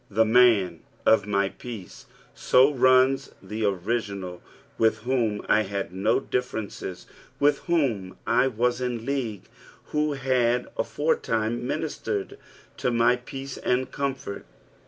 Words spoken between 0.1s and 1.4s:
man of